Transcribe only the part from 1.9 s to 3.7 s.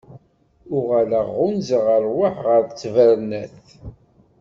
rrwaḥ ɣer ttbernat.